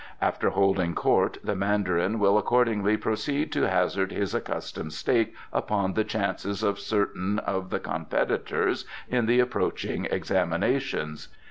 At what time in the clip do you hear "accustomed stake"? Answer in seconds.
4.33-5.35